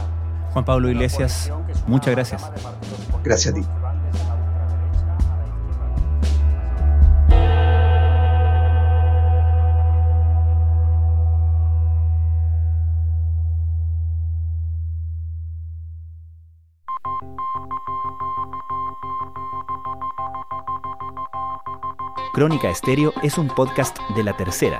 Juan 0.53 0.63
Pablo 0.63 0.91
Iglesias, 0.91 1.51
muchas 1.87 2.13
gracias. 2.13 2.51
Gracias 3.23 3.55
a 3.55 3.57
ti. 3.57 3.65
Crónica 22.33 22.69
Estéreo 22.69 23.13
es 23.23 23.39
un 23.39 23.47
podcast 23.47 23.97
de 24.15 24.23
La 24.23 24.37
Tercera. 24.37 24.79